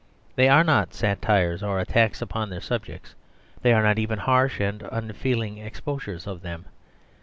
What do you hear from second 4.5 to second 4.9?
and